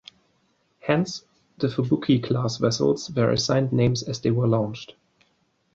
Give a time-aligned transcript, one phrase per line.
[0.79, 1.25] Hence,
[1.59, 4.95] the "Fubuki"-class vessels were assigned names as they were launched.